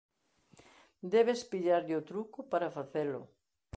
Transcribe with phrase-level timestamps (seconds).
[1.13, 3.21] Debes pillarlle o truco para facelo.